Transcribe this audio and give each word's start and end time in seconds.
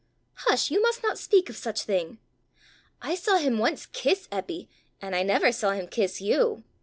hush! 0.33 0.71
you 0.71 0.81
must 0.81 1.03
not 1.03 1.19
speak 1.19 1.47
of 1.47 1.55
such 1.55 1.83
thing." 1.83 2.17
"I 3.03 3.13
saw 3.13 3.37
him 3.37 3.59
once 3.59 3.85
kiss 3.85 4.27
Eppy, 4.31 4.67
and 4.99 5.15
I 5.15 5.21
never 5.21 5.51
saw 5.51 5.73
him 5.73 5.87
kiss 5.87 6.19
you!" 6.19 6.63